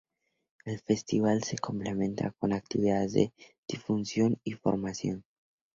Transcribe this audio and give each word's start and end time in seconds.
El 0.65 0.79
festival 0.79 1.43
se 1.43 1.59
complementa 1.59 2.33
con 2.39 2.53
actividades 2.53 3.13
de 3.13 3.31
difusión 3.67 4.39
y 4.43 4.53
formación. 4.53 5.23